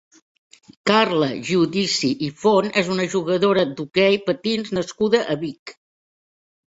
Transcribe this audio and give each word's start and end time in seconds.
Carla 0.91 1.27
Giudici 1.49 2.07
i 2.27 2.29
Font 2.43 2.71
és 2.81 2.89
una 2.95 3.05
jugadora 3.15 3.65
d'hoquei 3.81 4.17
patins 4.31 4.73
nascuda 4.79 5.21
a 5.35 5.37
Vic. 5.45 5.75